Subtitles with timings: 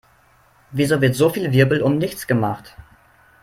[0.71, 2.75] Wieso wird so viel Wirbel um nichts gemacht?